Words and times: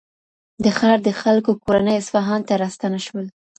د 0.63 0.65
ښار 0.77 0.97
د 1.07 1.09
خلکو 1.21 1.51
کورنۍ 1.63 1.95
اصفهان 1.97 2.41
ته 2.47 2.53
راستانه 2.63 2.99
شول. 3.05 3.25